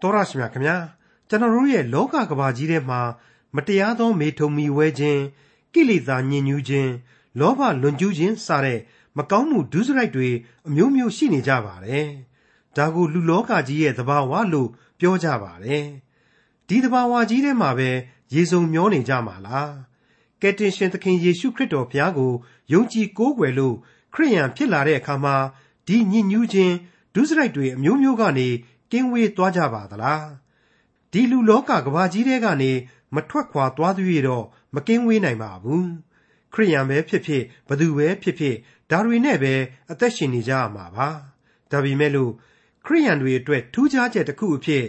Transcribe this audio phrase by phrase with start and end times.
[0.00, 0.76] တော်ရရှိမြခင်ဗျာ
[1.28, 3.00] ကျွန်တော်တို့ရဲ့လောကကဘာကြီးထဲမှာ
[3.54, 5.22] မတရားသောမေထုံမီဝဲခြင်း
[5.72, 6.92] ကိလေသာညှဉ်းညူးခြင်း
[7.38, 8.80] လောဘလွန်ကျူးခြင်းစတဲ့
[9.16, 10.28] မကောင်းမှုဒုစရိုက်တွေ
[10.68, 12.08] အမျိုးမျိုးရှိနေကြပါတယ်
[12.76, 14.68] ဒါကိုလူလောကကြီးရဲ့သဘာဝလို့
[14.98, 15.84] ပြောကြပါတယ်
[16.68, 17.90] ဒီသဘာဝကြီးထဲမှာပဲ
[18.34, 19.72] ရေစုံမျောနေကြမှာလား
[20.40, 22.32] ကယ်တင်ရှင်သခင်ယေရှုခရစ်တော်ဘုရားကို
[22.72, 23.76] ယုံကြည်ကိုးကွယ်လို့
[24.14, 25.36] ခရိယန်ဖြစ်လာတဲ့အခါမှာ
[25.86, 26.74] ဒီညစ်ညူးခြင်း
[27.14, 28.48] ဒုစရိုက်တွေအမျိုးမျိုးကနေ
[28.90, 30.26] ကင်းဝေးသွားကြပါသလား
[31.12, 32.72] ဒီလူလောကကဘာကြီးထဲကနေ
[33.14, 35.90] မထွက်ခွာသွားသေးရတော့မကင်းဝေးနိုင်ပါဘူး
[36.52, 38.56] ခရိယန်ပဲဖြစ်ဖြစ်ဘသူပဲဖြစ်ဖြစ်
[38.90, 39.54] ဒါတွေနဲ့ပဲ
[39.90, 41.08] အသက်ရှင်နေကြရမှာပါ
[41.70, 42.32] ဒါပေမဲ့လို့
[42.84, 44.84] ခရိယန်တွေအတွက်ထူးခြားချက်တစ်ခုအဖြစ်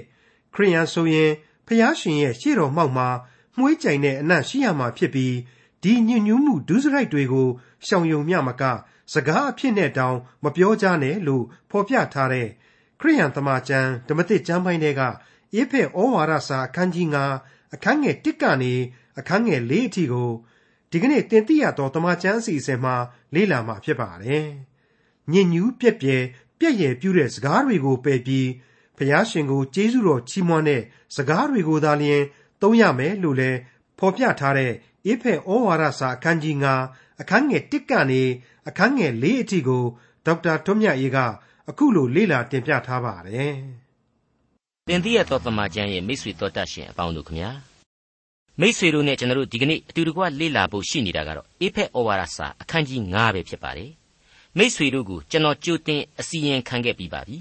[0.54, 1.32] ခရိယန်ဆိုရင်
[1.68, 3.10] ဖျားရှင်ရဲ့ရှေ့တော်မှောက်မှာ
[3.58, 5.36] မှုေးကြိုင်တဲ့အနံ့ရှိရမှာဖြစ်ပြီး
[5.84, 7.48] ဒီညဉ့်ညူးမှုဒုစရိုက်တွေကို
[7.86, 8.64] ရှောင်ယုံမြမက
[9.14, 12.48] စကားအဖြစ်နဲ့တောင်မပြောကြနဲ့လို့ဖော်ပြထားတဲ့
[13.00, 15.02] ခရိယန်တမန်ကျမ်းဓမ္မသစ်ကျမ်းပိုင်းတွေက
[15.54, 17.08] အေဖက်ဩဝါဒစာအခန်းကြီး
[17.42, 18.74] 9အခန်းငယ်1ကနေ
[19.20, 20.30] အခန်းငယ်4အထိကို
[20.92, 22.96] ဒီကနေ့တင်ပြရတော့တမန်ကျမ်းအစီအစဉ်မှာ
[23.34, 24.48] လေ့လာမှာဖြစ်ပါတယ်။
[25.32, 26.18] ညဉ့်ညူးပြက်ပြဲ
[26.60, 28.50] ပြက်ရယ်ပြူတဲ့စကားတွေကိုပယ်ပြီး
[28.98, 30.82] ဖျားရှင်ကိုကျေးဇူးတော်ချီးမွမ်းတဲ့
[31.16, 32.24] စကားတွေကိုသာလျှင်
[32.62, 33.60] သုံးရမယ်လို့လည်း
[34.00, 34.74] ဖော်ပြထားတဲ့
[35.06, 36.56] အေဖက်ဩဝါဒစာအခန်းကြီး
[36.90, 38.24] 9အခန်းငယ်1ကနေ
[38.68, 39.84] အခန်းငယ်၄အထိကို
[40.26, 41.18] ဒေါက်တာထွန်းမြတ်အေးက
[41.72, 43.54] အခုလိုလေ့လာတင်ပြထားပါတယ်။
[44.88, 47.50] တင်ပြရသောတမချန်းရဲ့မိတ်ဆွေတော်တတ်ရှင်အပေါင်းတို့ခမညာ
[48.60, 53.92] မိတ်ဆွေတို့နဲ့ကျွန်တော်တို့ဒီကနေ့အတူတကွလေ့လာဖို့ရှိနေတာကတော့အေဖက်ဩဝါဒစာအခန်းကြီး9ပဲဖြစ်ပါတယ်။
[54.58, 57.38] မိတ်ဆွေတို့ကိုကျွန်တော်ကြိုတင်အစီရင်ခံခဲ့ပြီးပါပြီ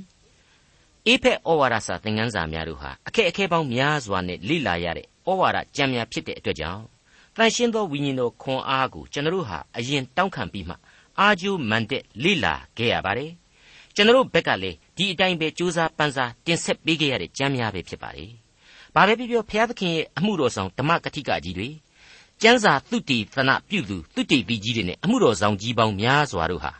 [1.06, 6.82] ။အေဖက်ဩဝါဒစာသင်ခန်းစာများတို့ဟာအခက်အခဲပေါင်းများစွာနဲ့လေ့လာရတဲ့ဩဝါဒကြံများဖြစ်တဲ့အတွက်ကြောင့်
[7.36, 10.74] တန်ရှင်းသောဝိညာဉ်တော်ခွန်အားကိုကျွန်တော်တို့ဟာအရင်တောင်းခံပြီးမှ
[11.20, 13.30] အာဂျိုမန်တက်လိလာခဲ့ရပါတယ်
[13.96, 18.30] ကျွန်တော်ဘက်ကလည်းဒီအတိုင်းပဲစူးစမ်းပန်းစားတင်ဆက်ပေးခဲ့ရတဲ့ကြမ်းများပဲဖြစ်ပါတယ်
[18.94, 21.68] ဘာပဲပြောပြောဘုရားသခင်ရဲ့အမှုတော်ဆောင်ဓမ္မကတိကကြီးတွေ
[22.42, 26.72] ကျမ်းစာသုတေသနပြုသူသုတေပီကြီးတွေနဲ့အမှုတော်ဆောင်ကြီးပေါင်းများစွာတို့ဟာ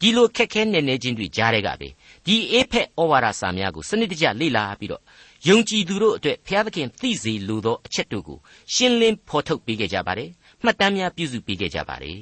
[0.00, 1.88] ဒီလိုခက်ခဲနေနေချင်းတွေကြားတဲ့ကပဲ
[2.26, 5.02] ဒီအေးဖက်ဩဝါဒစာများကိုစနစ်တကျလေ့လာပြီးတော့
[5.48, 8.38] ယုံကြည်သူတို့အတွက်ဘုရားသခင်သိစေလိုသောအချက်တို့ကို
[8.74, 10.30] ရှင်းလင်းဖော်ထုတ်ပေးခဲ့ကြပါတယ်
[10.64, 12.18] မှတ်တမ်းများပြုစုပေးခဲ့ကြပါတယ်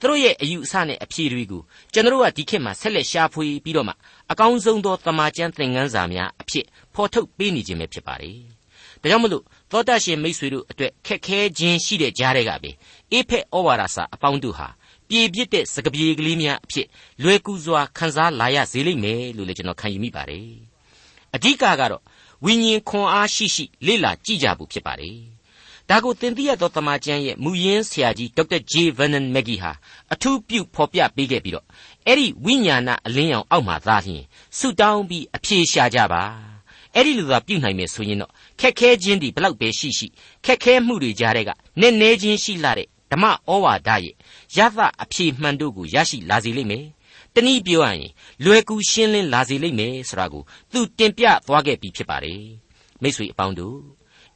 [0.00, 1.62] သူတို့ရဲ့အယူအဆနဲ့အဖြေတွေကို
[1.92, 3.94] ကျွန်တော်ကဒီခေတ်မှာဆက်လက်ရှာဖွေပြီးတော့မှ
[4.32, 8.38] အကောင်းဆုံးသောတမန်ကျမ်းသင်ခန်းစာများအဖြစ်ဖော်ထုတ်ပေးနေခြင်းပဲဖြစ်ပါတယ်။
[9.02, 12.70] ဒါကြောင့်မလို့သောတာရှင်မိတ်ဆွေတို့အတွက်ခက်ခဲခြင်းရှိတဲ့ကြားတွေကပဲ
[13.12, 14.68] အေဖက်ဩဝါဒစာအပေါင်းတို့ဟာ
[15.08, 16.86] ပြေပြစ်တဲ့စကပြေကလေးများအဖြစ်
[17.22, 20.48] လွယ်ကူစွာခန်းစားလာရစေလိမ့်မယ်လို့လည်းကျွန်တော်ခံယူမိပါတယ်။
[21.34, 22.02] အဓိကကတော့
[22.44, 25.33] ဝိညာဉ်ခွန်အားရှိရှိလေ့လာကြည့်ကြဖို့ဖြစ်ပါတယ်
[25.90, 29.72] ဒါကိုသင်သိရသောတမန်ကျမ်းရဲ့မူရင်းဆရာကြီးဒေါက်တာဂျေဗန်နန်မက်ဂီဟာ
[30.12, 31.66] အထူးပြုဖော်ပြပေးခဲ့ပြီးတော့
[32.06, 34.24] အဲ့ဒီဝိညာဏအလင်းရောင်အောက်မှာသာလျှင်
[34.58, 36.22] ဆုတောင်းပြီးအဖြေရှာကြပါ
[36.94, 38.30] အဲ့ဒီလိုသာပြုနိုင်မယ်ဆိုရင်တော့
[38.60, 40.06] ခက်ခဲခြင်းဒီဘလောက်ပဲရှိရှိ
[40.44, 41.50] ခက်ခဲမှုတွေကြားတဲ့က
[41.80, 44.14] နည်းနည်းချင်းရှိလာတဲ့ဓမ္မဩဝါဒရဲ့
[44.56, 46.84] ရသအဖြေမှန်တို့ကိုရရှိလာစေလိမ့်မယ်
[47.34, 48.10] တနည်းပြောရရင်
[48.44, 50.42] လွယ်ကူရှင်းလင်းလာစေလိမ့်မယ်ဆိုတာကို
[50.72, 52.42] သူတင်ပြသွားခဲ့ပြီးဖြစ်ပါတယ်
[53.02, 53.78] မိတ်ဆွေအပေါင်းတို့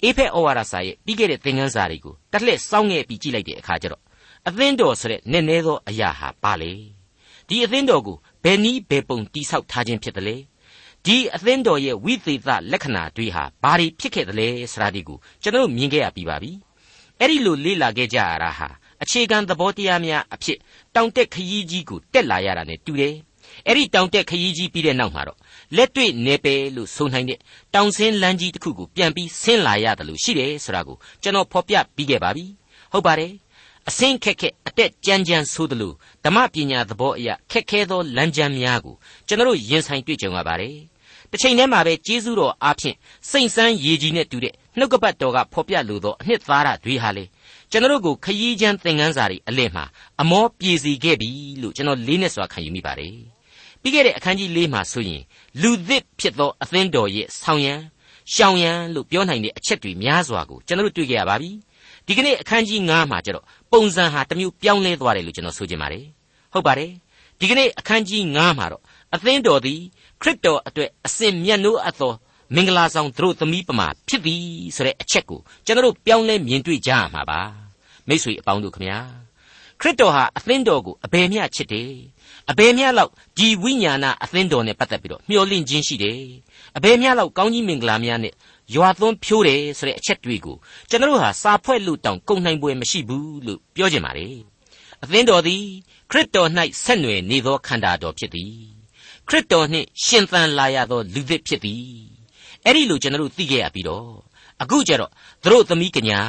[0.05, 4.03] အေဖက်ဩဝါဒစာရဲ့ပြီးခဲ့တဲ့သင်ခန်းစာတွေကိုတက်လှည့်စောင်းငယ်ပြီးကြည့်လိုက်တဲ့အခါကျတော့
[4.49, 6.73] အသင်းတော်ဆိုတဲ့နည်းနည်းသောအရာဟာပါလေ
[7.49, 10.37] ဒီအသင်းတော်ကိုဘယ်နည်းဘယ်ပုံတိဆောက်ထားခြင်းဖြစ်တယ်လေ
[11.07, 16.53] ဒီအသင်းတော်ရဲ့ဝိသေသလက္ခဏာတွေဟာဘာတွေဖြစ်ခဲ့တယ်လဲဆိုတာဒီကိုကျွန်တော်မြင်ခဲ့ရပြီးပါပြီ
[17.21, 18.69] အဲ့ဒီလိုလေ့လာခဲ့ကြရတာဟာ
[19.03, 20.59] အခြေခံသဘောတရားများအဖြစ်
[20.95, 23.15] တောင်တက်ခရီးကြီးကိုတက်လာရတာ ਨੇ တူတယ်
[23.69, 25.39] အဲ့ဒီတောင်တက်ခရီးကြီးပြီးတဲ့နောက်မှာတော့
[25.77, 27.39] လက်တွေ့နေပယ်လို့ဆိုနိုင်တဲ့
[27.75, 32.45] တောင်ဆင်းလမ်းကြီးတစ်ခုကိုပြန်ပြီးဆင်းလာရတယ်လို့ရှိတယ်ဆိုတာကိုကျွန်တော်ဖော်ပြပြီးခဲ့ပါပြီ
[32.93, 33.33] ဟုတ်ပါတယ်
[33.89, 35.93] အစင်းခက်ခက်အတက်ကြမ်းကြမ်းဆိုသလို
[36.25, 38.95] ဓမ္မပညာသဘောအရခက်ခဲသောလမ်းကြမ်းများကို
[39.29, 40.77] ကျွန်တော်ရင်ဆိုင်တွေ့ကြုံရပါတယ်
[41.31, 42.97] တစ်ချိန်တည်းမှာပဲကျေးဇူးတော်အားဖြင့်
[43.31, 47.25] စိတ်ဆန်းရည်ကြီးနဲ့တူတဲ့နှုတ်ကပတ်တော်ကဖော်ပြလိုသောအနှစ်သာရတွေဟာလေ
[47.71, 49.85] ကျွန်တော်တို့ကိုခရီးချမ်းသင်ခန်းစာတွေအလင်းမှာ
[50.21, 51.31] အမောပြေစီခဲ့ပြီ
[51.63, 53.38] လို့ကျွန်တော်လေးနဲ့စွာခံယူမိပါတယ်
[53.83, 55.23] ပြီးခဲ့တဲ့အခန်းကြီး၄မှာဆိုရင်
[55.63, 57.81] လူသစ်ဖြစ်သောအသင်းတော်ရဲ့ဆောင်ရန်
[58.35, 61.51] ရှောင်ရန်လို့ပြောနိုင်တဲ့အချက်တွေများစွာကိုကျွန်တော်တို့တွေ့ကြရပါပြီ
[62.07, 66.05] ဒီကနေ့အခန်းကြီး9မှာကျတော့ပုံစံဟာတစ်မျိုးပြောင်းလဲသွားတယ်လို့ကျွန်တော်ဆိုချင်ပါတယ်
[66.53, 66.91] ဟုတ်ပါတယ်
[67.39, 68.83] ဒီကနေ့အခန်းကြီး9မှာတော့
[69.15, 69.81] အသင်းတော်သည်
[70.23, 72.13] ခရစ်တော်အတွက်အစဉ်မြတ်နိုးအပ်သော
[72.55, 74.43] မင်္ဂလာဆောင်သူတို့သမီးပမာဖြစ်သည်
[74.77, 77.41] ဆိုတဲ့အချက်ကိုကျွန်တော်တို့ပြောင်းလဲမြင်တွေ့ကြရမှာပါ
[78.09, 78.99] မိ쇠အပေါင်းတို့ခမညာ
[79.81, 81.93] ခရစ်တော်ဟာအသင်းတော်ကိုအဘယ်မျှချစ်တယ်
[82.51, 86.21] အဘယ်မျှလောက်ဒီဝိညာဏအသင်းတော်နဲ့ပတ်သက်ပြီးတော့မျှော်လင့်ခြင်းရှိတယ်
[86.77, 88.35] အဘယ်မျှလောက်ကောင်းကြီးမင်္ဂလာများနဲ့
[88.75, 90.57] ရွာသွန်းဖြိုးတယ်ဆိုတဲ့အချက်တွေကို
[90.89, 94.29] ကျွန်တော်တို့ဟာစာဖွဲ့လို့တောင်ကုန်နိုင်ပွဲမရှိဘူးလို့ပြောကြပါလေ
[95.03, 95.65] အသင်းတော်သည်
[96.11, 96.49] ခရစ်တော်၌
[96.85, 98.55] ဆက်နွယ်နေသောခန္ဓာတော်ဖြစ်သည်
[99.29, 101.87] ခရစ်တော်နှင့်ရှင်သန်လာရသောလူသစ်ဖြစ်သည်
[102.65, 104.11] အဲ့ဒီလိုကျွန်တော်တို့သိခဲ့ရပြီးတော့
[104.63, 105.11] အခုကျတော့
[105.43, 106.21] သူတို့သမီးကညာ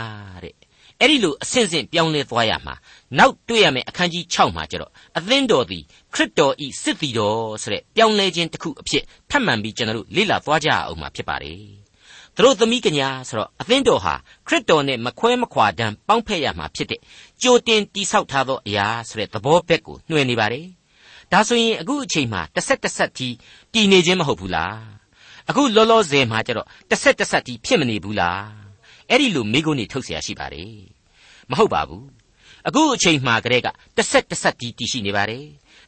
[0.43, 0.58] တဲ့
[1.01, 2.75] အဲ့ဒီလိုအဆင့်ဆင့်ပြောင်းလဲသွားရမှာ
[3.17, 11.61] နောက်တွေ့ရမယ့်အခန်းကြီး6မှာကျတော့အသင်းတော်သည်ခရစ်တော်ဤစစ်တီတော်ဆိုတဲ့ပြောင်းလဲခြင်းတစ်ခုအဖြစ်ထပ်မံပြီးကျွန်တော်တို့လေ့လာသွားကြအောင်မှာဖြစ်ပါတယ်
[12.35, 14.13] သူတို့သမီးကညာဆိုတော့အသင်းတော်ဟာ
[14.47, 17.01] ခရစ်တော်နဲ့မခွဲမခွာတမ်းပေါင်းဖက်ရမှာဖြစ်တဲ့
[17.41, 20.67] ကြိုတင်တိဆောက်ထားသောအရာဆိုတဲ့သဘောဘက်ကိုနှွှဲနေပါတယ်
[21.31, 23.29] ဒါဆိုရင်အခုအချိန်မှာတစ်ဆက်တစ်ဆက်တီ
[23.73, 24.77] တည်နေခြင်းမဟုတ်ဘူးလား
[25.49, 28.58] အခုလောလောဆယ်မှာကျတော့တစ်ဆက်တစ်ဆက်တီဖြစ်မနေဘူးလား
[29.10, 30.72] အဲ့ဒီလိုမိကုန်းနေထုတ်เสียရှိပါတယ်
[31.50, 32.06] မဟုတ်ပါဘူး
[32.68, 35.44] အခုအချိန်မှာကတည်းကတစ်ဆက်တစ်ဆက်တီတည်ရှိနေပါတယ်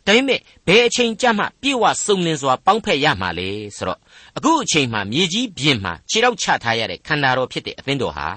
[0.06, 4.00] ဒါပေမဲ့ဘယ်အချိန်ကြမှပြေဝစုံလင်စွာပေါင်းဖက်ရမှာလဲဆိုတော့
[4.36, 8.28] အခုအချိန်မှာမြေကြီးပြင်မှာခြေထောက်ချထားရတဲ့ခန္ဓာတော်ဖြစ်တဲ့အသင်းတော်ဟာ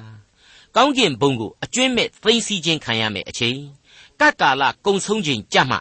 [0.76, 3.58] ကောင်းကင်ဘုံကိုအကျွင့်မဲ့သိမ့်စီခြင်းခံရမယ်အချိန်
[4.22, 5.78] ကကာလကုံဆုံးခြင်းကြမှ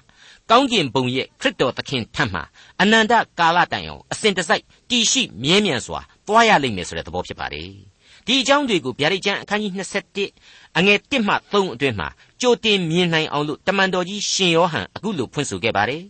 [0.50, 2.40] ကောင်းကင်ဘုံရဲ့ခရစ်တော်သခင်ထံမှ
[2.80, 7.70] အနန္တကာလတိုင်အောင်အစဉ်တစိုက်တည်ရှိမြဲမြံစွာသွားရလိမ့်မယ်ဆိုတဲ့သဘောဖြစ်ပါတယ်
[8.27, 9.71] ဒီအကြောင်းတွေကိုဗျာဒိတ်ကျမ်းအခန်းကြီး
[10.25, 12.07] 21အငယ်1မှ3အတွင်းမှာ
[12.41, 16.03] ကြိုတင်မြင်နိုင်အောင်လို့တမန်တော်ကြီးရှင်ယောဟန်အခုလိုဖွင့်ဆိုခဲ့ပါတယ်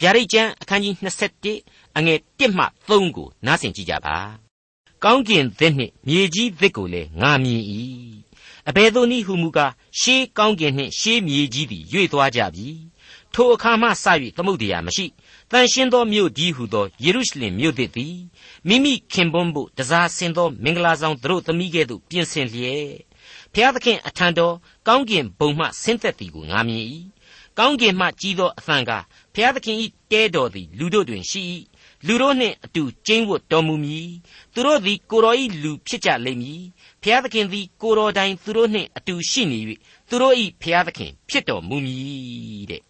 [0.00, 0.94] ဗျာဒိတ်ကျမ်းအခန်းကြီး
[1.44, 4.16] 21အငယ်1မှ3ကိုနားဆင်ကြည့်ကြပါ
[5.04, 7.62] ကောင်းကင်သစ်နှင့်မြေကြီးသစ်ကိုလည်းငါမြင်၏
[8.68, 12.68] အဘယ်သို့နည်းဟုမူကားရှေးကောင်းကင်နှင့်ရှေးမြေကြီးသည်ရွေ့သွားကြပြီ
[13.34, 14.06] ထိုအခါမှစ၍
[14.36, 15.06] သမုတ်တရားမရှိ
[15.52, 18.16] တန်ရှင်းသောမြို့ဒီဟုသောယေရုရှလင်မြို့သစ်သည်
[18.68, 22.88] မိမိခင်ပွန်းဖို့တစားဆင်သောမင်္ဂလာဆောင်သူတို့သမီးကဲ့သို့ပြင်ဆင်လျက်
[23.54, 24.54] ဖျားသခင်အထံတော်
[24.88, 26.84] ကောင်းကင်ဘုံမှဆင်းသက်သည်ကိုငါမြင်၏
[27.58, 28.90] ကောင်းကင်မှကြီးသောအသံက
[29.34, 29.76] ဖျားသခင်၏
[30.12, 31.42] တဲတော်သည်လူတို့တွင်ရှိ၏
[32.06, 34.10] လူတို့နှင့်အတူကျင်းဝတ်တော်မူမည်
[34.54, 36.62] သူတို့သည်ကိုတော်၏လူဖြစ်ကြလိမ့်မည်
[37.02, 39.60] ဖျားသခင်သည်ကိုတော်တိုင်သူတို့နှင့်အတူရှိနေ၍
[40.08, 42.82] သူတို့၏ဖျားသခင်ဖြစ်တော်မူမည်တဲ့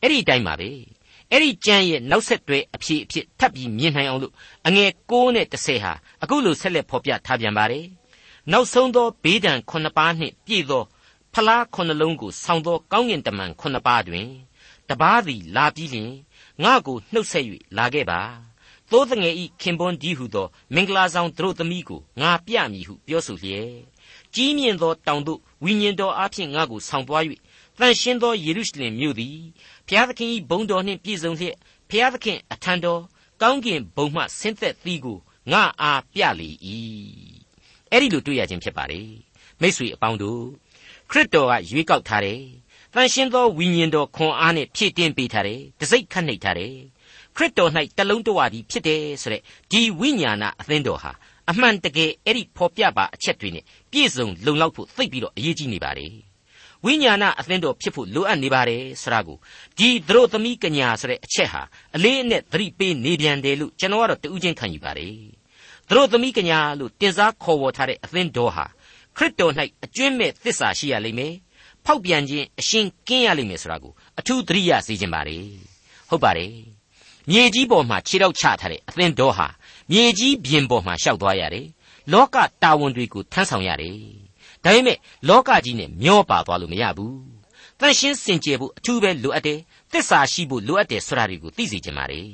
[0.00, 0.70] အဲ့ဒီအတိုင်းပါပဲ
[1.32, 4.34] အဲ့ဒီကျမ်းရဲ့နောက်ဆက်တွဲအဖြစ်အဖြစ်ထပ်ပြီးမြင်နိုင်အောင်လို့
[4.66, 5.92] အငယ်6နဲ့10ဟာ
[6.22, 7.86] အခုလိုဆက်လက်ဖော်ပြထားပြန်ပါတယ်
[8.52, 10.84] နောက်ဆုံးသောဘေးဒဏ်9ပါးနှင့်ပြည့်သော
[11.34, 14.28] ဖလား9လုံးကိုဆောင်းသောကောင်းကင်တမန်9ပါးတွင်
[14.88, 16.12] တပားသည်လာပြီးလျင်
[16.62, 17.44] ငါကိုနှုတ်ဆက်၍
[17.76, 18.20] လာခဲ့ပါ
[18.90, 23.72] သိုးငယ်ဤခင်ပွန်းဒီဟုသောမင်္ဂလာဆောင်သူတို့သမီးကိုငါပြမည်ဟုပြောဆိုလျက်
[24.34, 27.24] ကြီးမြင့်သောတောင်သို့ဝိညာဉ်တော်အားဖြင့်ငါကိုဆောင်သွား၍
[27.78, 29.36] တန်ရှင်းသောယေရုရှလင်မြို့သည်
[29.90, 31.56] ဘုရားသခင်၏ဘုန်းတော်နှင့်ပြည့်စုံလျက်
[31.90, 33.02] ဘုရားသခင်အထံတော်
[33.42, 35.18] ကောင်းကင်ဘုံမှဆင်းသက်သည်ကို
[35.52, 36.50] ငါအားပြလေ၏
[37.90, 39.00] အဲ့ဒီလိုတွေ့ရခြင်းဖြစ်ပါလေ
[39.60, 40.42] မိတ်ဆွေအပေါင်းတို့
[41.10, 42.42] ခရစ်တော်ကရွေးကောက်ထားတယ်
[42.94, 46.74] တန်ရှင်းသောဝိညာဉ်တော်ခွန်အားနဲ့ဖြည့်တင်းပေးထားတယ်တစိ့ခတ်နှိပ်ထားတယ်
[47.36, 51.12] ခရစ်တော်၌တလုံးတဝသည်ဖြစ်တယ်ဆိုတဲ့ဒီဝိညာဏအသင်းတော်ဟာ
[51.50, 56.29] အမှန်တကယ်အဲ့ဒီဖော်ပြပါအချက်တွေနဲ့ပြည့်စုံလုံလောက်ဖို့သိပ်ပြီးတော့အရေးကြီးနေပါလေ
[56.84, 59.38] ဝိညာဏအသင်းတော်ဖြစ်ဖို့လိုအပ်နေပါတယ်ဆိုတာကို
[59.78, 61.62] ဒီသတို့သမီးကညာဆိုတဲ့အချက်ဟာ
[61.96, 65.14] အလေးအနက်သတိပေးနေပြန်တယ်လို့ကျွန်တော်ကတော့တူးချင်းခံယူပါတယ်
[65.88, 68.66] သတို့သမီးကညာလို့တင်စားခေါ်ဝေါ်ထားတဲ့အသင်းတော်ဟာ
[69.16, 69.52] ခရစ်တော်၌
[69.84, 71.34] အကျွင့်မဲ့သစ္စာရှိရလိမ့်မယ်
[71.84, 75.44] ဖောက်ပြန်ခြင်းအရှင်ကင်းရလိမ့်မယ်ဆိုတာကိုအထူးသတိရစေခြင်းပါတယ်
[76.08, 76.52] ဟုတ်ပါတယ်
[77.30, 79.48] မြေကြီးပေါ်မှာခြေထောက်ချထားတဲ့အသင်းတော်ဟာ
[79.90, 81.66] မြေကြီးပြင်ပေါ်မှာရှောက်သွားရတယ်
[82.12, 83.96] လောကတာဝန်တွေကိုထမ်းဆောင်ရတယ်
[84.64, 84.96] ဒါပေမဲ့
[85.28, 87.16] လောကကြီးနဲ့မျောပါသွားလို့မရဘူး
[87.80, 89.58] တန်ရှင်းစင်ကြယ်ဖို့အထူးပဲလိုအပ်တယ်
[89.92, 92.28] သစ္စာရှိဖို့လိုအပ်တယ်ဆိုတာတွေကိုသိစေချင်ပါတယ်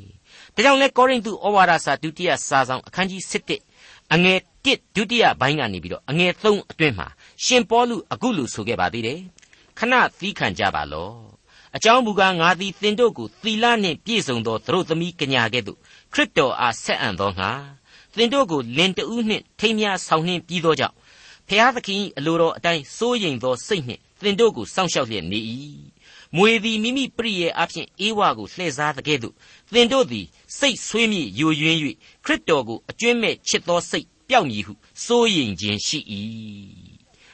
[0.55, 3.23] ဒါကြောင့်လဲကောရိန္သုဩဝါဒစာဒုတိယစာဆောင်အခန်းကြီး
[3.71, 7.09] 7အငယ်1ဒုတိယဘိုင်းကနေပြီးတော့အငယ်3အတွင်းမှာ
[7.45, 9.21] ရှင်ပေါလုအခုလိုဆိုခဲ့ပါသေးတယ်
[9.79, 11.15] ခဏသီးခံကြပါလော့
[11.77, 15.79] အကြောင်းမူကားငါသည်သင်တို့ကိုသီလနှင့်ပြည့်စုံသောသူတို့သမီးကညာကဲ့သို့
[16.13, 17.51] ခရစ်တော်အားဆက်အံ့သောငါ
[18.17, 20.95] သင်တို့ကိုလင်တူးနှင့်ထိမ်းမြဆောင်နှင့်ပြီးသောကြောင့်
[21.49, 25.41] ဖျားသခင်အလိုတော်အတိုင်းစိုးရိမ်သောစိတ်နှင့်သင်တို့ကိုစောင့်ရှောက်လျက်နေ၏
[26.37, 29.35] မွေသည်မိမိပရိယေအဖြစ်အေးဝါကိုလှည့်စားတဲ့ကဲ့သို့
[29.73, 30.27] သင်တို့သည်
[30.59, 31.79] စိတ်ဆွေးမြေ့ယိုယွင်း၍
[32.25, 34.73] ခရစ်တော်ကိုအကျွင့်မဲ့ချစ်သောစိတ်ပျောက်မည်ဟု
[35.05, 35.99] စိုးရိမ်ခြင်းရှိ၏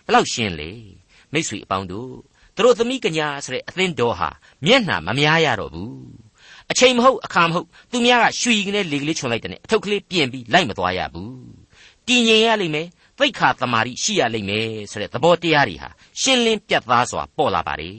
[0.06, 0.70] ဘလောက်ရှင်းလေ
[1.32, 2.12] မိတ်ဆွေအပေါင်းတို့
[2.56, 4.28] သူတို့သမီးကညာဆိုတဲ့အသင်းတော်ဟာ
[4.64, 5.92] မျက်နှာမများရတော့ဘူး
[6.70, 11.32] အချိန်မဟုတ်အခါမဟုတ်သူများကရွှီကလေးလေကလေးချွန်လိုက်တဲ့အထုပ်ကလေးပြင်ပြီးလိုက်မသွားရဘူး
[12.06, 12.88] တည်ငြိမ်ရလိမ့်မယ်
[13.18, 15.88] သိခါတမာရီရှိရလိမ့်မယ်ဆိုတဲ့သဘောတရားတွေဟာ
[16.20, 17.90] ရှင်းလင်းပြတ်သားစွာပေါ်လာပါလေ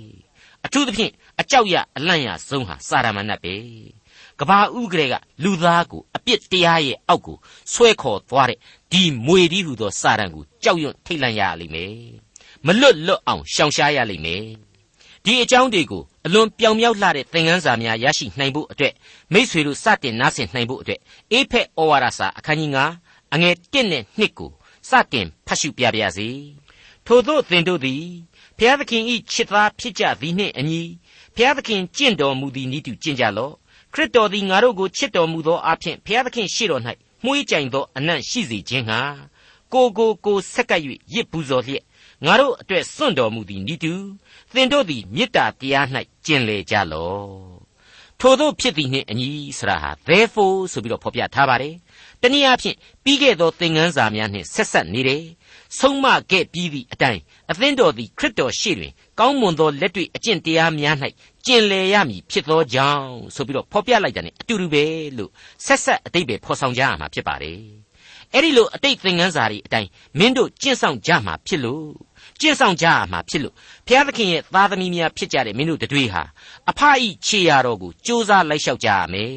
[0.65, 3.55] အထူးသဖြင့်အကြောက်ရအလန့်ရဆုံးဟာစာရမဏတ်ပဲ
[4.39, 7.37] ကဘာဥကလေးကလူသားကိုအပြစ်တရားရဲ့အောက်ကို
[7.73, 8.59] ဆွဲခေါ်သွားတဲ့
[8.91, 11.95] ဒီမွေဒီဟုသောစာရန်ကိုကြောက်ရွံ့ထိတ်လန့်ရလိမ့်မယ်
[12.65, 14.45] မလွတ်လွတ်အောင်ရှောင်ရှားရလိမ့်မယ်
[15.25, 18.93] ဒီအကြောင်းတွေကိုအလွန်ပြောင်မြောက်လှတဲ့သင်ခန်းစာများရရှိနိုင်ဖို့အတွက်
[19.33, 20.99] မိษွေတို့စတင်နားဆင်နိုင်ဖို့အတွက်
[21.31, 24.51] အေဖက်ဩဝါဒစာအခန်းကြီး9အငယ်1နဲ့2ကို
[24.89, 26.29] စတင်ဖတ်ရှုပြပါရစေ
[27.05, 28.03] ထို့သောသင်တို့သည်
[28.57, 30.81] ဘုရားသခင်ဤချစ်သားဖြစ်ကြသည်နှင့်အညီ
[31.35, 33.53] ဘုရားသခင်ကျင့်တော်မူသည်နည်းတူကျင့်ကြလော့
[33.93, 36.81] ခရစ်တော်သည်ငါတို့ကိုချစ်တော်မူသောအဖြစ်ဘုရားသခင်ရှေ့တော်၌
[37.23, 38.99] မှုေးကြိုင်သောအနံ့ရှိစေခြင်းဟာ
[39.73, 40.81] ကိုကိုကိုဆက်ကပ်၍
[41.13, 41.83] ရစ်ပူဇော်လျက်
[42.25, 43.93] ငါတို့အတွက်စွန့်တော်မူသည်နိတူ
[44.53, 45.87] သင်တို့သည်မေတ္တာတရား၌
[46.25, 47.52] ကျင်လေကြလော့
[48.25, 51.75] ထို့သောဖြစ်သည်နှင့်အညီဆရာဟာ therefore ဆိုပြီးတော့ဖော်ပြထားပါတယ်
[52.21, 55.23] တနည်းအားဖြင့်ပြီးခဲ့သောသင်ခန်းစာများနှင့်ဆက်ဆက်နေတယ်
[55.79, 60.95] ဆုံးမခဲ့ပြီးသည့်အတိုင်းအသင်းတော်သည်ခရစ်တော်ရှေ့တွင်ကောင်းမွန်သောလက်တွေ့အကျင့်တရားများ၌
[61.45, 64.85] ကျင်လည်ရမည်ဖြစ်သောကြောင့်ဆိုပြီးတော့ဖော်ပြလိုက်တာ ਨੇ အတူတူပဲ
[65.17, 65.31] လို့
[65.65, 67.59] ဆက်ဆက်အတိတ်ပဲဖော်ဆောင်ကြရမှာဖြစ်ပါတယ်
[68.33, 69.89] အဲ့ဒီလိုအတိတ်သင်ခန်းစာတွေအတိုင်း
[70.19, 71.85] မင်းတို့ကျင့်ဆောင်ကြမှာဖြစ်လို့
[72.43, 73.55] ကျင့်ဆောင်ကြရမှာဖြစ်လို့
[73.87, 76.23] ဘုရားသခင်ရဲ့သားသမီးများဖြစ်ကြတဲ့မင်းတို့တွေဟာ
[76.69, 79.35] အဖအဤခြေရာတော်ကိုစ조사လိုက်လျှောက်ကြရမယ်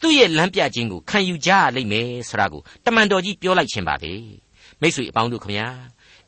[0.00, 4.12] သူ့ရဲ့လမ်းပြခြင်းကိုခံယူကြရလိမ့်မယ်ဆိုတာကိုတမန်တော်ကြီးပြောလိုက်ခြင်းပါပဲ
[4.80, 5.68] မိတ်ဆွေအပေါင်းတို့ခမညာ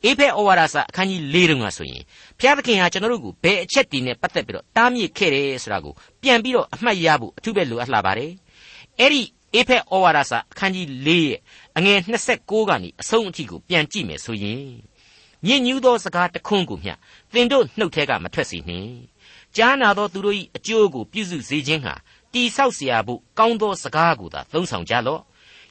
[0.03, 2.03] အေဖဲဩဝါဒစာအခန်းကြီး၄တုန်းကဆိုရင်
[2.37, 8.31] ဘုရားသခင်ဟာကျွန်တော်တို့ကိုဘယ်အချက်တည်နဲ့ပတ်သက်ပြီးတော့တားမြစ်ခဲ့တယ်ဆိုတာကိုပြန်ပြီးတော့အမှတ်ရဖို့အထူးပဲလိုအပ်လာပါတယ်
[8.99, 9.21] အဲ့ဒီ
[9.53, 11.39] အေဖဲဩဝါဒစာအခန်းကြီး၄ရဲ့
[11.77, 14.67] အငယ်26ကနေအဆုံးအထိကိုပြန်ကြည့်မယ်ဆိုရင်
[15.46, 16.92] ညင်ညူးသောစကားတခွန်းကိုမျှ
[17.32, 18.92] သင်တို့နှုတ်ထဲကမထွက်စေနှင့်
[19.56, 21.94] ကြားနာသောသူတို့၏အကျိုးကိုပြုစုစေခြင်းဟာ
[22.32, 25.22] တိဆောက်เสียဖို့ကောင်းသောစကားကိုသာသုံးဆောင်ကြလော့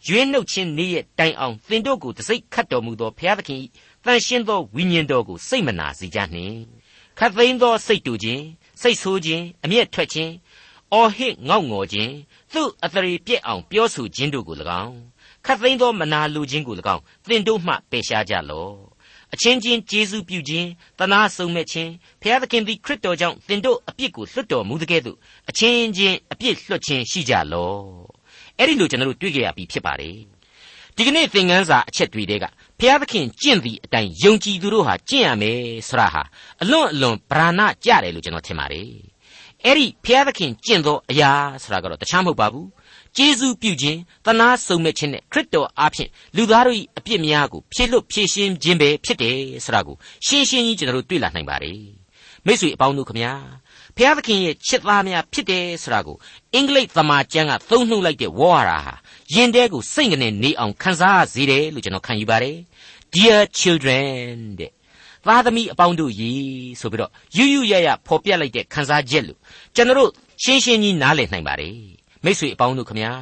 [0.07, 3.59] ရွေးနှုတ်ခြင်းနေ့ရဲ့တိုင်အောင်သင်တို့ကိုတစိ့ခတ်တော်မူသောဘုရားသခင်၏
[4.05, 6.57] တန်ရှင်းသောဝိညာဉ်တော်ကိုစိတ်မနာစေကြနှင့်
[7.17, 8.43] ခတ်သိမ်းသောစိတ်တူခြင်း
[8.81, 10.31] စိတ်ဆိုးခြင်းအမျက်ထွက်ခြင်း
[10.93, 12.13] အော်ဟစ်ငေါက်ငေါ်ခြင်း
[12.53, 14.95] သူ့အသရေပြက်အောင်ပြောဆိုခြင်းတို့ကို၎င်း
[15.45, 18.73] ခတ်သိမ်းသောမနာလိုခြင်းကို၎င်းသင်တို့မှပယ်ရှားကြလော့
[19.34, 20.68] အချင်းချင်းကျေးဇူးပြုခြင်း
[20.98, 21.90] တနာဆုံမဲ့ခြင်း
[22.20, 25.16] ဘုရားသခင်သည်ခရစ်တော်ကြောင့်သင်တို့အပြစ်ကိုလွတ်တော်မူတဲ့ကဲ့သို့
[25.50, 27.80] အချင်းချင်းအပြစ်လွတ်ခြင်းရှိကြလော့
[28.58, 30.16] အဲ့ဒီလိုကျွန်တော်တို့တွေ့ကြရပြီဖြစ်ပါတယ်
[30.96, 32.44] ဒီကနေ့သင်ခန်းစာအချက်တွေတဲက
[32.78, 36.22] ဘုရားသခင်ကျင့်သည့်အတိုင်းယုံကြည်သူတို့ဟာကျင့်ရမယ်ဆိုတာဟာ
[36.62, 38.90] အလွန်အလွန်ဗราဏကြတယ်လို့ကျွန်တော်ထင်ပါတယ်
[39.64, 42.68] အဲ့ဒီဘုရားသခင်ကျင့်သောအရာဆိုတာကတော့တခြားမဟုတ်ပါဘူး
[43.16, 49.96] ကျေးဇူးပြုခြင်းတနာဆုံမဲ့ခြင်းနဲ့ခရစ်တော်အားဖြင့်လူသားတို့၏အပြစ်များကိုဖြည့်လွတ်ဖြည့်ရှင်းခြင်းပဲဖြစ်တယ်ဆိုတာကို
[50.26, 51.80] ရှင်းရှင်းကြီးကျွန်တော်တို့တွေ့လာနိုင်ပါတယ်
[52.46, 53.32] မိတ်ဆွေအပေါင်းတို့ခမညာ
[53.96, 56.16] ဘုရားသခင်ရဲ့ချစ်သားများဖြစ်တယ်ဆိုတာကို
[56.54, 58.78] အင်္ဂလိပ်သမာကျမ်းကသုံးနှုတ်လိုက်တဲ့ဝေါ်ဟာ
[59.34, 62.56] ယင်တဲကိုစိတ်ကနေနေအောင်ခံစားရစေတယ်လို့ကျွန်တော်ခံယူပါတယ်
[63.14, 64.70] Dear children တဲ့
[65.26, 66.32] သားသမီးအပေါင်းတို့ရေ
[66.80, 69.38] ဆိုပြီးတော့ယူယူရရဖော်ပြလိုက်တဲ့ခံစားချက်လို့
[69.76, 70.10] ကျွန်တော်တို့
[70.42, 73.12] ရှင်းရှင်းကြီးနားလည်နိုင်ပါတယ် မိတ်ဆွေအပေါင်းတို့ခမညာ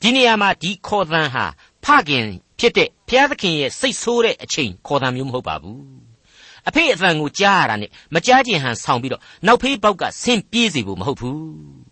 [0.00, 1.44] ဒီနေရာမှာဒီခေါ်သံဟာ
[1.84, 2.26] ဖခင်
[2.58, 5.82] ဖြစ်တဲ့ဘုရားသခင်ရဲ့စိတ်ဆိုးတဲ့အချိန်ခေါ်သံမျိုးမဟုတ်ပါဘူး
[6.68, 11.84] အဖေအသံကိုကြားရတာနဲ့မကြားခြင်းဟန်ဆောင်ပြီးတော့နောက်ဖေးပေါက်ကဆင်းပြေးစေဖို့မဟုတ်ဘူး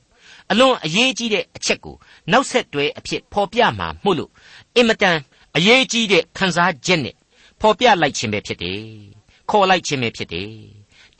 [0.50, 1.96] အလွန်အရေးကြီးတဲ့အချက်ကို
[2.32, 4.30] နောက်ဆက်တွဲအဖြစ်ဖော်ပြမှာမှုလို့
[4.76, 5.18] အင်မတန်
[5.56, 7.14] အရေးကြီးတဲ့ခံစားချက်နဲ့
[7.60, 8.82] ဖော်ပြလိုက်ခြင်းပဲဖြစ်တယ်
[9.50, 10.52] ခေါ်လိုက်ခြင်းပဲဖြစ်တယ်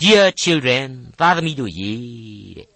[0.01, 0.89] Dear children
[1.19, 1.93] သားသမီးတို့ရေ
[2.57, 2.72] တဲ့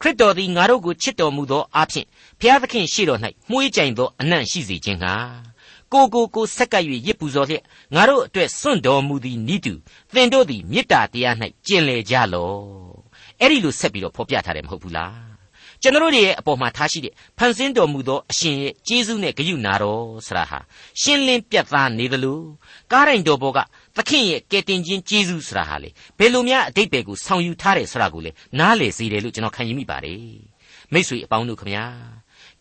[0.00, 2.06] ခရစ်တော်သည်ငါတို့ကိုချစ်တော်မူသောအားဖြင့်
[2.40, 5.14] ဘုရားသခင်ရှေ့တော်၌မှုေးကြိုင်သောအနံ့ရှိစေခြင်းဟာ
[5.92, 7.62] ကိုကိုကိုဆက်ကပ်၍ရစ်ပူဇော်လျက်
[7.94, 9.74] ငါတို့အတွက်စွန့်တော်မူသည်နိတူ
[10.14, 11.34] သင်တို့သည်မေတ္တာတရား၌
[11.66, 12.58] ကျင်လည်ကြလော့
[13.40, 15.28] အဲ့ဒီလိုဆက်ပြီးတော့ဖော်ပြထားတယ်မဟုတ်ဘူးလား
[15.82, 20.58] ကျွန်တော်တို့ရဲ့အပေါ်မှာထားရှိတဲ့ဖန်ဆင်းတော်မူသောအရှင်ရဲ့ကျေးဇူးနဲ့ဂရုဏာတော်ဆရာဟာ
[21.00, 22.40] ရှင်းလင်းပြတ်သားနေသလို
[22.92, 23.58] ကားတိုင်တော်ဘောက
[23.98, 30.22] သခင်ရဲ့ကယ်တင်ခြင်းကျေးဇူးဆရာဟာလေဘယ်လိုများအတိတ်ပဲကိုဆောင်ယူထားတယ်ဆရာကိုလေနားလေစေတယ်လို့ကျွန်တော်ခံယူမိပါတယ်
[30.92, 31.84] မိတ်ဆွေအပေါင်းတို့ခမညာ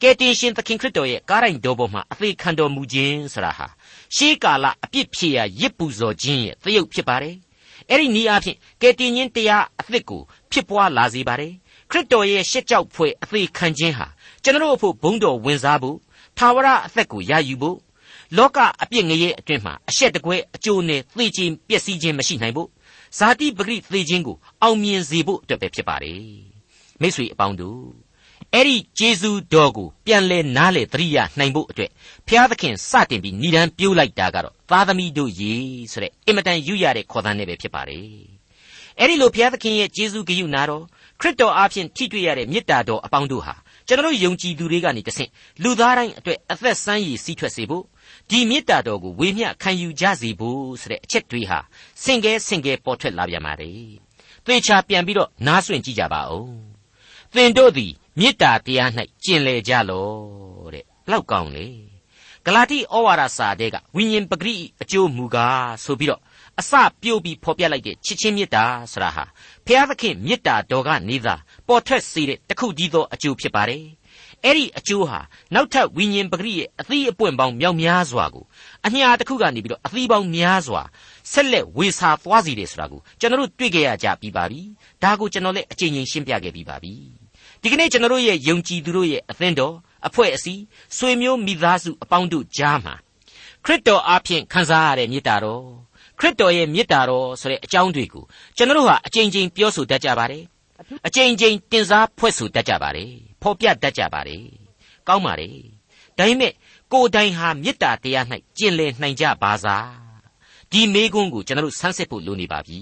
[0.02, 3.68] ကယ်တင်ရှင်သခင်ခရစ်တော်ရဲ့ကားတိုင်တော်ပေါ်မှာအသေးခံတော်မူခြင်းဆရာဟာ
[4.16, 7.36] ရှေးကာလအပြစ်ဖြေရာရစ်ပူဇော်ခြင်းရဲ့သရုပ်ဖြစ်ပါတယ်
[7.90, 11.54] အဲ့ဒီနည်းအားဖြင့်ကယ်တင်ခြင်းတရားအသစ်ကိုဖြစ်ပွားလာစေပါတယ်
[11.92, 14.08] ခရစ်တော်ရဲ့ရှစ်ကြောက်ဖွယ်အသေးခံခြင်းဟာ
[14.44, 15.98] ကျွန်တော်တို့အဖို့ဘုန်းတော်ဝင်စားဖို့
[16.38, 17.78] သာဝရအသက်ကိုရယူဖို့
[18.36, 22.70] လောကအပြစ်ငရဲအတွင်းမှာအရှက်တကွဲအကျိုးနဲ့သေခြင်းပျက်စီးခြင်းမရှိနိုင်ဖို့
[23.18, 26.22] ဇာတိပဂရိသေခြင်းကိုအောင်မြင်စေဖို့အတွက်ပဲဖြစ်ပါတယ်
[27.02, 27.84] မိတ်ဆွေအပေါင်းတို့
[28.54, 31.92] အဲ့ဒီဂျေဇုတော်ကိုပြန်လဲနားလေသတိရနိုင်ဖို့အတွက်
[32.28, 35.54] ဘုရားသခင်စတင်ပြီးဏ္ဍန်ပြိုးလိုက်တာကတော့သားသမီးတို့ရေ
[35.92, 38.06] ဆိုတဲ့အင်မတန်ယူရတဲ့ခေါ်သံနဲ့ပဲဖြစ်ပါတယ်
[39.00, 40.84] အဲ့ဒီလိုဘုရားသခင်ရဲ့ဂျေဇုဂရုနာတော်
[41.22, 43.56] ခရစ်တော်အားဖြင့်ထိတွေ့ရတဲ့မေတ္တာတော်အပေါင်းတို့ဟာ
[43.88, 45.30] ကျွန်တော်ယုံကြည်သူတွေကနေတဆင့်
[45.64, 47.84] လူသားတိုင်းအတွက်အသက်ဆန်းရည်စီးထွက်စေဖို့
[48.30, 51.60] ဒီမေတ္တာတော်ကိုဝေမျှခံယူကြစေဖို့ဆိုတဲ့အချက်တွေဟာ
[52.04, 53.72] စင်ကဲစင်ကဲပေါ်ထွက်လာပြန်ပါလေ
[54.46, 56.48] သေချာပြန်ပြီးတော့နားဆွင့်ကြည့်ကြပါဦး
[57.34, 58.90] သင်တို့သည်မေတ္တာတရား၌
[59.24, 61.68] ကျင်လည်ကြလော့တဲ့လောက်ကောင်းလေ
[62.46, 66.22] ဂလာတိဩဝါဒစာတဲကဝိညာဉ်ပဂရိအကျိုးမူကားဆိုပြီးတော့
[66.60, 69.24] အစပြုတ်ပြီးဖော်ပြလိုက်တဲ့ချစ်ချင်းမေတ္တာဆိုတာဟာ
[69.66, 71.36] ဘုရားသခင်မေတ္တာတော်ကနေသာ
[71.68, 73.86] ပေါ်ထွက်စေတဲ့တခုတည်းသောအကျိုးဖြစ်ပါတယ်
[74.44, 75.20] အဲ့ဒီအကျိုးဟာ
[75.54, 78.46] နောက်ထပ်ဝိညာဉ်ပဂရိရဲ့အသီးအပွင့်ပေါင်းမြောက်များစွာကို
[78.86, 80.82] အညာတစ်ခုကနေပြီးတော့အသီးပေါင်းများစွာ
[81.32, 84.62] ဆက်လက်ဝေစာသွားစီတယ်ဆိုတာကိုကျွန်တော်တို့တွေ့ကြရကြပြီးပါပြီ
[85.04, 86.94] ဒါကိုကျွန်တော်လည်းအချိန်ချင်းရှင်းပြခဲ့ပြီးပါပြီ
[87.62, 89.76] ဒီကနေ့ကျွန်တော်တို့ရဲ့ယုံကြည်သူတို့ရဲ့အသင်းတော်
[90.08, 90.62] အဖွဲ့အစည်း
[90.98, 92.96] ဆွေမျိုးမိသားစုအပေါင်းတို့ကြားမှာ
[93.66, 95.64] ခရစ်တော်အားဖြင့်ခံစားရတဲ့မေတ္တာတော်
[96.20, 98.24] ခရစ်တော်ရဲ့မေတ္တာတော်ဆိုတဲ့အကြောင်းတွေကို
[98.58, 100.44] ကျွန်တော်တို့ဟာအကြိမ်ကြိမ်ပြောဆိုတတ်ကြပါတယ်
[101.08, 104.44] အကြိမ်ကြိမ်တင်စားဖွဲ့ဆိုတတ်ကြပါတယ်ဖော်ပြတတ်ကြပါတယ်
[105.08, 105.56] ကောင်းပါတယ်
[106.18, 106.54] ဒါပေမဲ့
[106.94, 108.26] ကိုယ်တိုင်ဟာမေတ္တာတရား၌
[108.58, 109.88] ကျင့်လည်နိုင်ကြပါစား
[110.72, 112.80] ဒီမေးခွန်းကိုကျွန်တော်တို့ဆန်းစစ်ဖို့လိုနေပါပြီ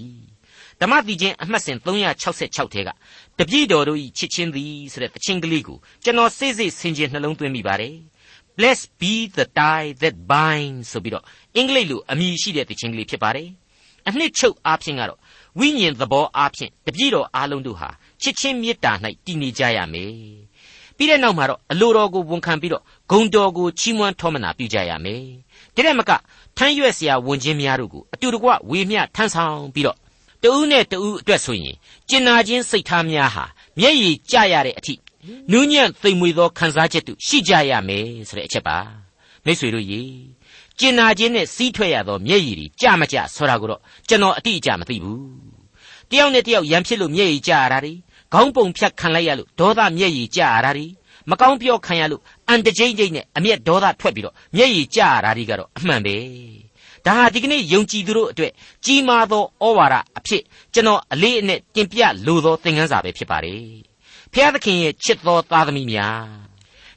[0.80, 2.90] ဓမ္မတိချင်းအမှတ်စဉ်366ထဲက
[3.38, 7.94] တပြည့်တော်တို့ဤချစ်ချင်းသည်ဆိုတဲ့တခြင်းကလေးကိုကျွန်တော်စိတ်စိတ်ဆင်ခြင်နှလုံးသွင်းမိပါတယ်
[8.56, 11.24] Blessed be the tie that binds ဆိုပြီးတော့
[11.56, 13.48] အင်္ဂလိပ်လိုအမည်ရှိတဲ့တခြင်းကလေးဖြစ်ပါတယ်
[14.07, 15.19] အနှစ်ချုပ်အားဖြင့်ကတော့
[15.59, 17.89] ဝိညာဉ်သဘောအားဖြင့်တပြည့်တော်အားလုံးတို့ဟာ
[18.21, 18.91] ချစ်ချင်းမေတ္တာ၌
[19.25, 20.13] တည်နေကြရမယ်
[20.97, 25.23] ပြီးတဲ့နောက်မှာတော့အလိုတော်ကိုဝန်ခံပြီးတော့ဂုံတော်ကိုချီးမွမ်းထောမနာပြုကြရမယ်
[25.75, 26.11] တတဲ့မက
[26.57, 29.97] ထမ်းရွက်เสียဝန်ချင်းများတို့ကိုအတူတကွဝေမျှထမ်းဆောင်ပြီးတော့
[30.43, 31.75] တဦးနဲ့တဦးအတွက်ဆိုရင်
[32.09, 33.45] ကျင်နာခြင်းစိတ်ထားများဟာ
[33.79, 34.93] မျက်ရည်ကျရတဲ့အထိ
[35.51, 38.77] နူးညံ့သိမ်မွေသောခံစားချက်တို့ရှိကြရမယ်ဆိုတဲ့အချက်ပါ
[39.45, 40.01] မိတ်ဆွေတို့ရေ
[40.80, 45.24] ကျင်နာခြင်းနဲ့စီးထွက်ရသောမျက်ရည်တွေကြမကြဆိုတာကိုတော့ကျွန်တော်အတိအကျမသိဘူး
[46.10, 47.92] တယောက်နဲ့တယောက်ရန်ဖြစ်လို့မျက်ရည်ကျရတာတွေ
[48.32, 50.86] ခေါင်းပုံဖြတ်ခံလိုက်ရလို့ဒေါသမျက်ရည်ကျရတာတွေ
[51.30, 56.16] မကောင်းပြောခံရလို့အန်တကြိမ့်ကြိမ့်နဲ့အမျက်ဒေါသထွက်ပြီးတော့မျက်ရည်ကျရတာတွေကတော့အမှန်ပဲ
[57.06, 58.52] ဒါဟာဒီကနေ့ယုံကြည်သူတို့အတွက်
[58.84, 60.42] ကြီးမားသောဩဝါဒအဖြစ်
[60.74, 63.62] ကျွန်တော်အလေးအနက်တင်ပြလိုသောသင်ခန်းစာပဲဖြစ်ပါတယ်။
[64.32, 66.46] ဖျားသခင်ရဲ့ချစ်သောသားသမီးများ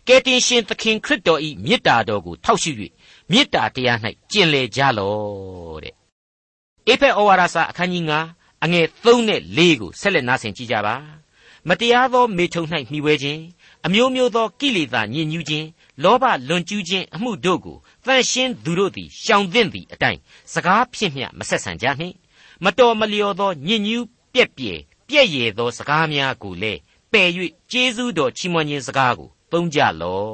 [0.07, 2.71] ကယ်တင်ရှင်သခင်ခရစ်တော်၏မေတ္တာတော်ကိုထောက်ရှု၍
[3.31, 3.97] မေတ္တာတရား၌
[4.31, 5.95] ကျင့်လေကြလော့တဲ့။
[6.87, 10.95] အေဖက်ဩဝါဒစာအခန်းကြီး9အငယ်3နဲ့4ကိုဆက်လက်နားဆင်ကြကြပါ။
[11.67, 13.41] မတရားသောမေထုံ၌မှီဝဲခြင်း
[13.85, 15.67] အမျိုးမျိုးသောကိလေသာညစ်ညူးခြင်း
[16.03, 20.19] လောဘလွန်ကျူးခြင်းအမှုတို့ကိုတန်ရှင်းသူတို့သည်ရှောင်သင့်သည့်အတိုင်း
[20.53, 22.15] စကားဖြစ်မျှမဆက်ဆံကြနှင့်
[22.63, 24.73] မတော်မလျော်သောညစ်ညူးပြက်ပြဲ
[25.07, 26.79] ပြက်ရည်သောစကားများကိုလည်း
[27.11, 27.29] ပယ်၍
[27.71, 30.33] ကျေးဇူးတော်ချီးမွမ်းခြင်းစကားကိုသုံးကြလော့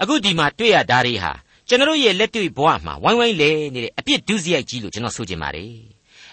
[0.00, 1.32] အခုဒီမှာတွေ့ရတာတွေဟာ
[1.68, 5.72] ကျွန်တော်ရဲ့လက်တွေ့ဘဝမှာဝိုင်းဝိုင်းလဲနေတဲ့အပြစ်ဒုစရိုက်ကြီးလို့ကျွန်တော်ဆိုချင်ပါတယ်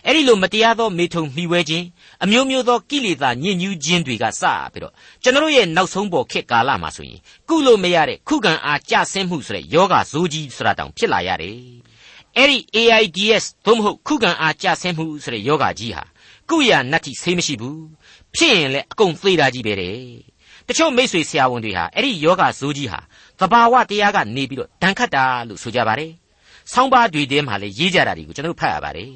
[0.05, 1.85] အဲ့ဒီလိုမတရားသောမေထုံမှီဝဲခြင်း
[2.23, 4.43] အမျိုးမျိုးသောကိလေသာညစ်ညူးခြင်းတွေကစ
[4.73, 4.93] ပြီးတော့
[5.23, 7.19] ကျွန်တော်ရဲ့နောက်ဆုံးပေါ်ခေတ်ကာလမှာဆိုရင်
[7.49, 11.57] ကုလို့မရတဲ့ခုခံအားကြဆင်းမှုဆိုတဲ့ယောဂဇိုးကြီးဆိုတာတောင်ဖြစ်လာရတယ်
[12.37, 16.03] အဲ့ဒီ AIDS သို့မဟုတ်ခုခံအားကြဆင်းမှုဆိုတဲ့ယောဂကြီးဟာ
[16.49, 17.83] ကုရနတ္တိဆေးမရှိဘူး
[18.35, 19.97] ဖြစ်ရင်လည်းအကုန်သေးတာကြီးပဲတဲ့
[20.67, 22.99] တချို့မိတ်ဆွေဆရာဝန်တွေဟာအဲ့ဒီယောဂဇိုးကြီးဟာ
[23.43, 26.11] သဘာဝတရားကနေပြီးတော့ဒဏ်ခတ်တာလို့ဆိုကြပါတယ်
[26.73, 29.13] ဆောင်းပါးတွေထဲမှာလည်းရေးကြတာတွေကိုကျွန်တော်ဖတ်ရပါတယ်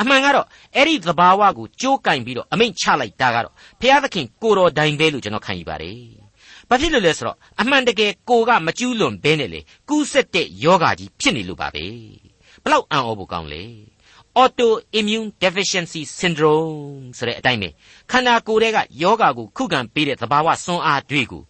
[0.00, 5.98] အမှန်ကတော့အဲ့ဒီသဘာဝကိုကြိုးကင်ပြီးတော့အမိန့်ချလိုက်တာကတော့ဘုရားသခင်ကိုတော်တိုင်ပဲလို့ကျွန်တော်ခံယူပါတယ်။
[6.68, 11.84] ဘာဖြစ်လို့လဲဆိုတော့အမှန်တကယ်ကိုကမကျူးလွန်ဘဲနဲ့လေကူးဆက်တဲ့ယောဂါကြီးဖြစ်နေလို့ပါပဲ။
[12.62, 13.62] ဘလောက်အံ့ဩဖို့ကောင်းလဲ။
[14.38, 17.68] autoimmune deficiency syndrome ဆိုတဲ့အတိုင်းပဲ
[18.10, 21.42] ခန္ဓာကိုယ်တွေကယောဂါကိုခုခံပေးတဲ့သဘာဝစွမ်းအားတွေကို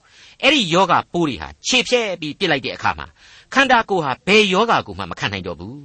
[0.43, 3.07] အဲ့ဒီယောဂပိုးတွေဟာခြေဖြဲပြီးပြစ်လိုက်တဲ့အခါမှာ
[3.55, 5.79] ခန္ဓာကိုယ်ဟာဘယ်ယောဂါကိုမှမခံနိုင်တော့ဘူး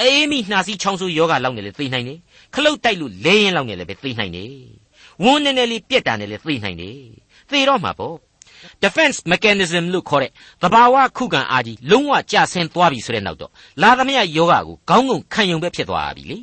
[0.00, 2.18] အေးမိနှာစီးချောင်းဆိုးယောဂလောက်နေလေသိနိုင်တယ်
[2.54, 4.52] ခလုတ်တိုက်လို့လဲရင်လောက်နေလေပဲသိနိုင်တယ်
[5.24, 6.98] ဝန်းနေနေလေးပြက်တာနေလေသိနိုင်တယ်
[7.50, 8.14] သိတော့မှာပေါ့
[8.82, 10.30] defense mechanism လို့ခေါ်တဲ့
[10.62, 16.38] သဘာဝခုခံအားကြီးလုံးဝကျဆင်းသွားပြီဆိုတဲ့နောက်တော့လာသမျှယောဂကိုခေါင်းငုံခံယုံပဲဖြစ်သွားပြီလေ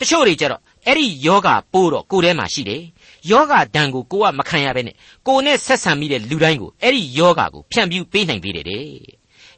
[0.00, 2.82] တချို့တွေကြတော့အဲ့ဒီယောဂပိုးတော့ကိုယ်ထဲမှာရှိတယ်
[3.31, 4.95] ယောဂဒဏ်ကိုကိုကမခံရဘဲနဲ့
[5.27, 8.87] ကိုနဲ့ဆက်ဆံမိတဲ့လူတိုင်းကိုအဲ့ဒီယောဂကိုဖြန့်ပြူပေးနိုင်သေးတယ်တဲ့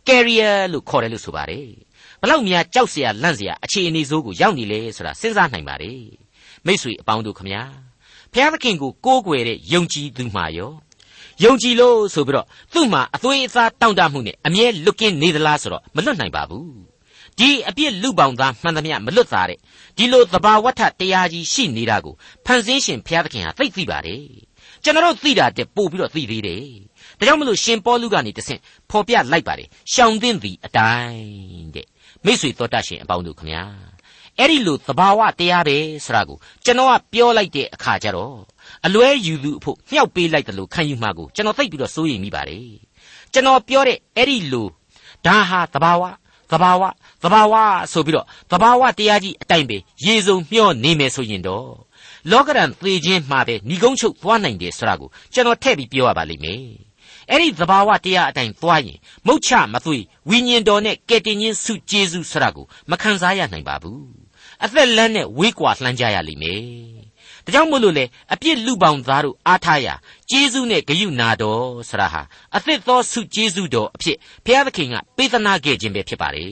[0.07, 1.67] carrier လို့ခေါ်တယ်လို့ဆိုပါတယ်
[2.21, 5.91] ဘလောက်များကြောက်เสียလန့်เสียအခြေအနေဆိုးကိုရောက်နေလဲဆိုတာစဉ်းစားနိုင်ပါ रे
[6.65, 7.61] မိษွေအပေါင်းတို့ခမညာ
[8.33, 10.71] ဘုရားသခင်ကိုကိုးကွယ်တဲ့ယုံကြည်သူမှာရော
[11.43, 16.67] ယုံကြည်လို့ဆိုပြီးတော့သူ့မှာအသွေးအသားတောင့်တမှုနဲ့အမြဲလွတ်ကင်းနေသလားဆိုတော့မလွတ်နိုင်ပါဘူး
[17.38, 19.58] ဒီအပြစ်လူပေါင်းသားမှန်သမျှမလွတ်သားတဲ့
[19.96, 22.14] ဒီလိုသဘာဝထတရားကြီးရှိနေတာကို
[22.46, 24.24] ဖန်ဆင်းရှင်ဘုရားသခင်ဟာသိသိပါတယ်
[24.84, 26.64] ကျွန်တော်တို့သိတာတဲ့ပို့ပြီးတော့သိသေးတယ်
[27.18, 31.86] ဒါကြောင့်မလို့ရှင်ပေါလုကနေတဆင့်ဖော်ပြလိုက်ပါတယ်ရှောင်သင့်သည်အတိုင်းတဲ့
[32.24, 33.62] မိษွေတော်တတ်ရှင်အပေါင်းတို့ခမညာ
[34.38, 38.36] အဲ့ဒီလိုသဘာဝတရားပဲဆိုတာကိုကျွန်တော်ကပြောလိုက်တဲ့အခါကျတော့
[38.86, 42.68] အလွဲယူသူအဖို့မြှောက်ပေးလိုက်တယ်လို့ခံယူမှာကိုကျွန်တော်သိပြီးတော့စိုးရိမ်မိပါတယ်
[43.32, 44.66] ကျွန်တော်ပြောတဲ့အဲ့ဒီလို
[45.26, 46.02] ဒါဟာသဘာဝ
[46.50, 46.82] သဘာဝ
[47.22, 47.54] သဘာဝ
[47.92, 51.68] ဆိုပြီးတော့သဘာဝတရားကြီးအတိုင်းပဲရေစုံမျှောနေမယ်ဆိုရင်တော့
[52.30, 56.62] လောကရန်သေခြင်းမှာပဲဏီကုန်းချုပ်သွားနိုင်တယ်ဆိုတာကိုကျွန်တော်ထည့်ပြီးပြောရပါလိမ့်မယ်
[57.30, 64.02] အဲ့ဒီသဘာဝတရားအတိုင်းသွားရင်မုတ်ချမသွေဝိညာဉ်တော်နဲ့ကယ်တင်ရှင်စုကျေးဇူးဆရာကိုမခံစားရနိုင်ပါဘူး
[64.64, 66.97] အသက်လန်းနဲ့ဝေးကွာလှမ်းကြရလိမ့်မယ်
[67.48, 69.88] ဒါကြောင့်မို့လို့လေအပြစ်လူပေါင်းသားတို့အားထားရ
[70.30, 72.22] ကျေးဇူးနဲ့ဂရုနာတော်ဆရာဟာ
[72.56, 76.46] အသစ်သောစုကျေးဇူးတော်အဖြစ်ဘုရားသခင်ကပေးသနာခဲ့ခြင်းပဲဖြစ်ပါလေ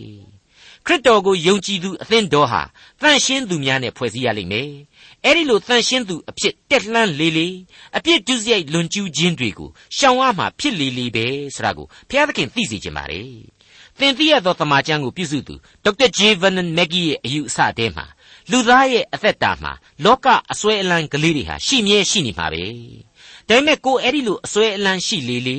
[0.86, 2.62] ခခရစ်တော်ကိုယုံကြည်သူအသင်းတော်ဟာ
[3.02, 4.70] တန်ရှင်းသူများနဲ့ဖွဲ့စည်းရလိမ့်မယ်
[5.24, 7.56] အဲ့ဒီလိုတန်ရှင်းသူအဖြစ်တက်လှမ်းလေးလေး
[7.96, 13.30] အပြစ်ဒုစရိုက်လွန်ကျူးခြင်းတွေကိုရှောင်ရမှာဖြစ်လေလေပဲဆိုတာကိုဘုရားသခင်သိစေချင်ပါတယ်
[13.98, 15.54] သင်သိရသောတမန်ကျမ်းကိုပြုစုသူ
[15.84, 18.06] ဒေါက်တာဂျေဗန်နန်မက်ဂီရဲ့အယူအဆတဲမှာ
[18.50, 19.72] လူသားရဲ့အသက်တာမှာ
[20.04, 22.64] လောကအစွဲအလံကလေးတွေဟာရှိမြဲရှိနေမှာပဲ
[23.48, 25.58] ဒါပေမဲ့ကိုအဲ့ဒီလိုအစွဲအလံရှိလေလေ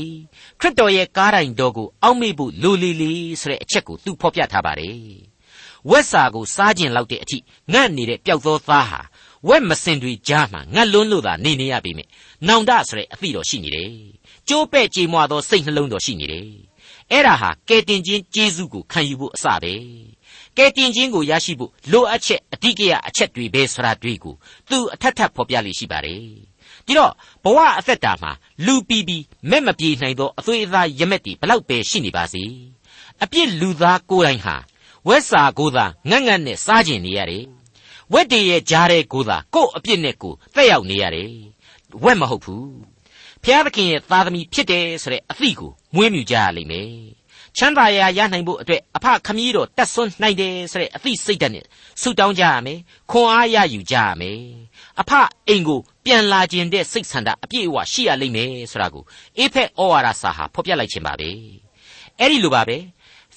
[0.60, 5.00] ခရစ်တော်ရဲ့ကားတိုင်တော်ကိုအောက်မေ့ဖို့လိုလေလေဆိုတဲ့အချက်ကိုသူဖော်ပြထားပါတယ်
[5.90, 7.38] ဝက်စာကိုစားကျင်လောက်တဲ့အထိ
[7.74, 9.02] ငတ်နေတဲ့ပျောက်သောသားဟာ
[9.48, 12.04] ဝက်မစင်တွေကြားမှာငတ်လွန်းလို့သာနေနေရပြီမြ
[12.48, 13.92] နောင်တဆိုတဲ့အသည့်တော်ရှိနေတယ်
[14.48, 16.48] ကျိုးပဲ့ကြေမွသောစိတ်နှလုံးတော်ရှိနေတယ်
[17.12, 19.74] အဲ့ဒါဟာကဲတင်ချင်းကျေးဇူးကိုခံယူဖို့အစပဲ
[20.58, 24.36] ကဲတင်ချင်းကိုရရှိဖို့လိုအပ်ချက်အဓိကရအချက်တွေပဲဆိုတာတွေ့ကို
[24.70, 26.22] သူအထက်ထပ်ဖော်ပြလိရှိပါတယ်
[26.86, 27.12] ဒီတော့
[27.44, 28.32] ဘဝအသက်တာမှာ
[28.66, 29.18] လူပီပီ
[29.50, 32.44] မဲ့မပြေနိုင်သောအသွေးအသားရမက်တီဘလောက်ပဲရှိနေပါစေ
[33.24, 34.56] အပြစ်လူသားကိုယ်တိုင်ဟာ
[35.08, 37.46] ဝက်စာကိုသာငတ်ငတ်နဲ့စားကျင်နေရတယ်
[38.14, 41.32] ဝက်တွေရဲ့ကြားတဲ့ကိုသာကို့အပြစ်နဲ့ကိုတက်ရောက်နေရတယ်
[42.04, 42.72] ဝက်မဟုတ်ဘူး
[43.44, 46.92] ဖျားသခင်ရဲ့သားသမီးဖြစ်တယ်ဆိုတဲ့အသည့်ကိုမွေးမြူကြရလိမ့်မယ်
[47.58, 51.66] ချမ်းသာရာရနိုင်ဖို့အတွက် အဖခမည်းတော်တတ်ဆွမ်းနိုင်တယ်ဆိုတဲ့အသည့်စိတ်ဓာတ်နဲ့
[52.02, 52.80] ဆုတောင်းကြရမယ်
[53.12, 54.42] ခွန်အားရယူကြရမယ်
[55.02, 55.12] အဖ
[55.48, 59.04] အိမ်ကိုပြန်လာခြင်းတဲ့စိတ်ဆန္ဒအပြည့်အဝရှိရလိမ့်မယ်ဆိုတာကို
[59.38, 61.30] အေဖက်ဩဝါဒစာဟာဖော်ပြလိုက်ခြင်းပါပဲ
[62.20, 62.78] အဲ့ဒီလိုပါပဲ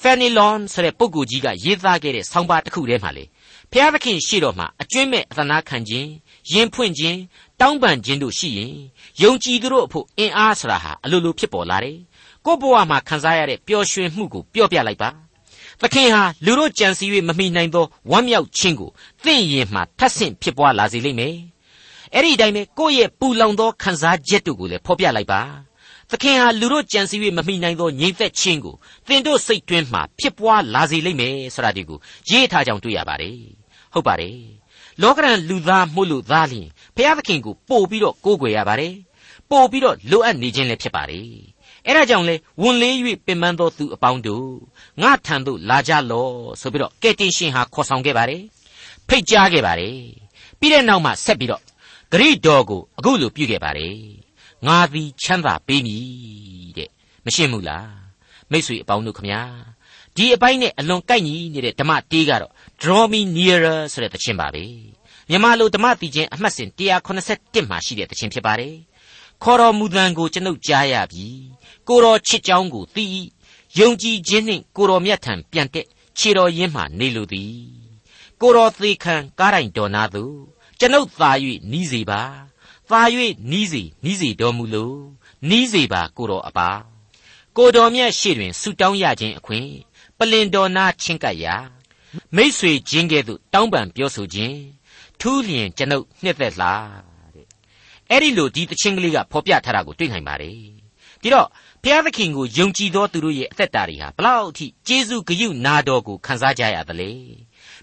[0.00, 3.24] ဖန်နီလွန်ဆိုတဲ့ပုဂ္ဂိုလ်ကြီးကရေးသားခဲ့တဲ့ဆောင်းပါးတစ်ခုထဲမှာလေ
[3.72, 6.08] ဖျားသခင်ရှိတော်မှာအကျွင့်မဲ့အသနာခံခြင်း
[6.52, 7.18] ရင်ဖွင့်ခြင်း
[7.60, 8.74] တောင်းပန်ခြင်းတို့ရှိရင်
[9.22, 11.98] ယုံကြည်သူတို့အဖို့အင်အားဆိုတာဟာအလိုလိုဖြစ်ပေါ်လာတယ်
[12.46, 15.10] ကိုယ့်ဘဝမှာခံစားရတဲ့ပျော်ရွှင်မှုကိုပြောပြလိုက်ပါ
[15.82, 18.90] သခင်ဟာလူတို့ကြံစည်၍မမိနိုင်သောဝမ်းမြောက်ခြင်းကို
[19.24, 21.36] သင်ရင်မှထပ်ဆင့်ဖြစ်ပွားလာစေလိမ့်မယ်
[22.14, 25.40] အဲ့ဒီတိုင်းပဲကိုယ့်ရဲ့ပူလောင်သောခံစားချက်တို့ကိုလည်းဖော်ပြလိုက်ပါ
[26.10, 28.74] သခင်ဟာလူတို့ကြံစည်၍မမိနိုင်သောငြိမ်သက်ခြင်းကို
[29.08, 31.98] သင်တို့စိတ်တွင်းမှဖြစ်ပွားလာစေလိမ့်မယ်ဆိုတာဒီကို
[32.30, 33.38] ရေးထားကြောင်တွေ့ရပါတယ်
[33.92, 34.38] ဟုတ်ပါတယ်
[35.02, 38.94] လောကရန်လူသားမှုလို့သားလျင်ဘုရားသခင်ကိုပို့ပြီးတော့ကိုးကွယ်ရပါတယ်
[39.50, 41.26] ပို့ပြီးတော့လိုအပ်နေခြင်းလည်းဖြစ်ပါတယ်
[41.86, 42.94] အဲ့ဒါကြောင့်လေဝန်လေး၍
[43.26, 44.48] ပင်ပန်းသောသူအပေါင်းတို့
[45.02, 48.42] ငါထံသို့လာကြလော့ဆိုပြီးတော့ကယ်တင်ရှင်ဟာခေါ်ဆောင်ခဲ့ပါတယ်
[49.08, 49.96] ဖိတ်ကြားခဲ့ပါတယ်
[50.58, 51.62] ပြီးတဲ့နောက်မှာဆက်ပြီးတော့
[52.12, 53.96] ဂရိတော်ကိုအခုလိုပြုခဲ့ပါတယ်
[54.66, 56.90] ငါသည်ချမ်းသာပေးမည်တဲ့
[57.24, 57.90] မရှင်းဘူးလား
[58.50, 59.42] မိတ်ဆွေအပေါင်းတို့ခမညာ
[60.16, 64.64] ဒီအပိုင်းနဲ့အလွန်ကိုက်ညီနေတဲ့ဓမ္မတေးကတော့ draw me nearer ဆိုတဲ့သချင်းပါပဲ
[65.30, 66.68] မြန်မာလိုဓမ္မတီချင်းအမှတ်စဉ်
[67.18, 68.74] 181မှာရှိတဲ့သချင်းဖြစ်ပါတယ်
[69.42, 71.26] ခေါ်တော်မူသံကိုကျွန်ုပ်ကြားရပြီ
[71.88, 73.06] ကိုတော်ချစ်ကြောင်းကိုသိ
[73.78, 75.86] ယုံကြည်ခြင်းနှင့်ကိုတော်မြတ်ထံပြန်တက်
[76.18, 77.54] ခြေတော်ရင်းမှနေလိုသည်
[78.40, 80.24] ကိုတော်သေခံကားတိုင်တော်နာသူ
[80.78, 81.30] ကျွန်ုပ်သာ၍
[81.72, 82.22] နီးစေပါ
[82.90, 83.02] သာ၍
[83.50, 84.92] နီးစေနီးစေတော်မူလို
[85.48, 86.70] နီးစေပါကိုတော်အပါ
[87.56, 89.70] ကိုတော်မြတ်ရှေ့တွင်ဆုတောင်းရခြင်းအခွင့်
[90.18, 91.56] ပလင်တော်နာချင်းကပ်ရာ
[92.36, 94.58] မိษွေချင်းကဲ့သို့တောင်းပန်ပြောဆိုခြင်း
[95.20, 97.09] ထူးလျင်ကျွန်ုပ်နှစ်သက်လားတဲ့
[98.10, 100.54] အဲ့ဒီလိုဒီတခြင်းကလေးကဖော်ပြထားတာကိုတွေ့နိုင်ပါတယ်
[101.22, 101.46] ဒီတော့
[101.82, 107.10] ဘုရားသခင်ကိုယုံကြည်သောသူတို့ရဲ့အသက်တာတွေဟာဘလောက်အထိကျေးဇူးဂရုနာတော်ကိုခံစားကြရသလဲ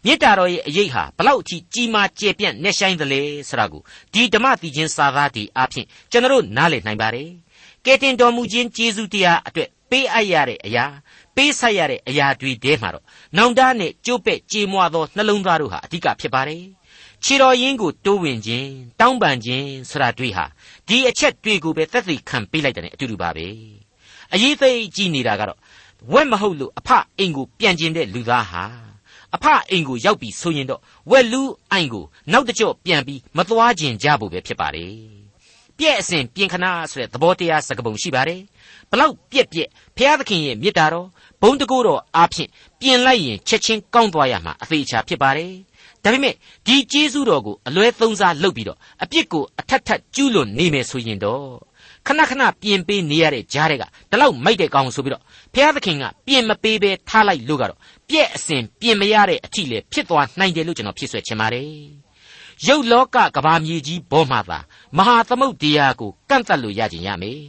[0.06, 3.82] မေတ္တာတော်ရဲ့အရေးဟာဘလောက်အထိကြီးမားကျယ်ပြန့်နှက်ဆိုင်သလဲဆိုတာကို
[4.14, 7.30] ဒီဓမ္မတိချင်းစာသားဒီအဖြစ်ကျွန်တော်နားလည်နိုင်ပါတယ်
[7.86, 10.86] ကဲတင်တော်မူခြင်းကျေးဇူးတရားအတွက်ပေးအပ်ရတဲ့အရာ
[11.36, 13.06] ပေးဆက်ရတဲ့အရာတွေတဲမှာတော့
[13.38, 16.62] နောင်တနဲ့ကျိုးပဲ့ကြေမွသောနှလုံးသားတို့ဟာအဓိကဖြစ်ပါတယ်
[17.24, 20.46] ခြေတော်ရင်းကိုတိုးဝင်ခြင်းတောင်းပန်ခြင်းဆိုတာတွေဟာ
[20.88, 23.48] ဒီအချက်တွေကိုပဲသက်သေခံပေးလိုက်တဲ့အတူတူပါပဲ
[24.34, 25.60] အရေးသိကြည့်နေတာကတော့
[26.12, 28.64] ဝက်မဟုတ်လို့အဖအိမ်ကိုပြန်ကျင်တဲ့လူသားဟာ
[29.36, 34.94] အဖအိမ်ကိုရောက်ပြီဆိုရင်တော့ဝက်လူအိုင်ကိုနောက်တကြော့ပြန်ပြီးမသွားကျင်ကြဖို့ပဲဖြစ်ပါတယ်
[35.78, 38.42] ပြည့်အစဉ်ပြင်ခနာဆိုတဲ့သဘောတရားစကားပုံရှိပါတယ်
[38.92, 41.08] ဘလောက်ပြက်ပြက်ဘုရားသခင်ရဲ့မေတ္တာတော်
[41.42, 42.50] ဘုံတကူတော်အားဖြင့်
[42.80, 45.52] ပြင်လိုက်ရင်ချက်ချင်းကောင်းသွားရမှာအသေးချာဖြစ်ပါတယ်
[46.08, 46.34] ဒါပေမဲ့
[46.68, 51.44] ဒီကျေးဇူးတော်ကိုအလွဲသုံးစားလုပ်ပြီးတော့အပြစ်ကိုအထက်ထပ်ကျူးလွန်နေမယ်ဆိုရင်တော့
[52.08, 61.72] ခဏခဏပြင်ပေးနေရတဲ့ကြားတွေကဒီလောက်မိုက်တဲ့ကောင်ဆိုပြီးတော့ဘုရားသခင်ကပြင်မပေးဘဲထားလိုက်လို့ကတော့ပြည့်အစဉ်ပြင်မရတဲ့အထိလေဖြစ်သွားနိုင်တယ်လို့ကျွန်တော်ဖြစ်ဆွဲချင်ပါတယ်
[62.68, 64.60] ရုပ်လောကကဘာမြေကြီးဘောမှာသာ
[64.98, 67.42] မဟာသမုတ်တရားကိုကန့်သက်လို့ရခြင်းရမယ်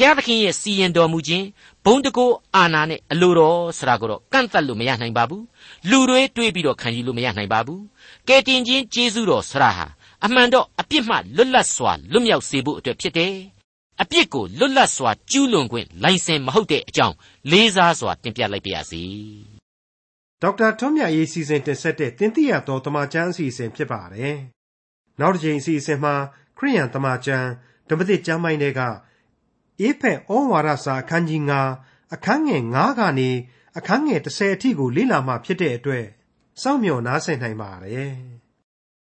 [0.00, 1.46] ဖျားသခင်ရဲ့စီရင်တော်မူခြင်း
[1.84, 5.44] ဘုံတကိုးအာနာနဲ့အလိုတော်ဆိုတာကိုတော့ကန့်သက်လို့မရနိုင်ပါဘူး
[5.90, 7.82] လူတွေတွေးပြီးတော့ခံယူလို့မရနိုင်ပါဘူး
[8.28, 9.86] ကဲတင်ချင်းကျေးဇူးတော်ဆရာဟာ
[10.24, 13.34] အမှန်တော့အပြစ်မှလွတ်လပ်စွာလွတ်မြောက်စေဖို့အတွက်ဖြစ်တယ်
[14.02, 17.14] အပြစ်ကိုလွတ်လပ်စွာကျူးလွန်ခွင့်လိုင်စင်မဟုတ်တဲ့အကြောင်း
[17.50, 19.02] လေးစားစွာတင်ပြလိုက်ပါရစေ
[20.42, 24.36] ဒေါက်တာထွန်းမြတ်ရေးစီစဉ်တင်ဆက်တဲ့တင်ပြတော်တမချန်းအစီအစဉ်ဖြစ်ပါတယ်
[25.20, 26.14] နောက်တစ်ချိန်အစီအစဉ်မှာ
[26.58, 27.48] ခရိယန်တမချန်း
[27.88, 28.80] ဓမ္မသစ်ကျမ်းပိုင်းတွေက
[29.80, 31.42] အေဖက်ဩဝါဒစာအခန်းကြီး
[31.76, 33.30] 9အခန်းငယ်9ကနေ
[33.78, 36.04] အခန်းငယ်30အထိကိုလေ့လာမှဖြစ်တဲ့အတွက်
[36.62, 38.12] စောင့်မျှော်နားဆင်နိုင်ပါတယ်။